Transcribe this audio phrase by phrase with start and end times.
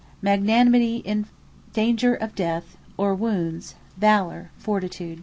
[0.23, 1.27] Valour Magnanimity, in
[1.73, 5.19] danger of Death, or Wounds, VALOUR, FORTITUDE.